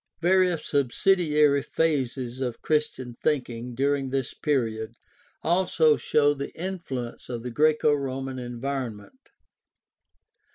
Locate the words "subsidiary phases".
0.65-2.41